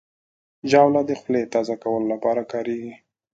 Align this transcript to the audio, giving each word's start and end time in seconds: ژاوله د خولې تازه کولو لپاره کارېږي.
ژاوله 0.69 1.01
د 1.05 1.11
خولې 1.19 1.43
تازه 1.53 1.75
کولو 1.83 2.05
لپاره 2.13 2.41
کارېږي. 2.51 2.93